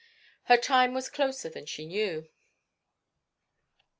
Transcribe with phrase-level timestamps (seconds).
[0.45, 2.27] Her time was closer than she knew.